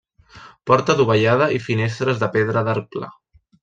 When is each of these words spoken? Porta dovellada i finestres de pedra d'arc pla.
Porta 0.71 0.95
dovellada 1.03 1.51
i 1.59 1.61
finestres 1.69 2.21
de 2.25 2.35
pedra 2.39 2.69
d'arc 2.71 2.93
pla. 2.97 3.17